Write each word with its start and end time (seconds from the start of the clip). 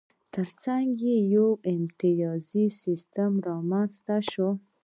ترڅنګ 0.33 0.87
یې 1.07 1.17
یو 1.35 1.49
امتیازي 1.73 2.65
سیستم 2.83 3.31
هم 3.35 3.43
رامنځته 3.47 4.17
شو. 4.31 4.49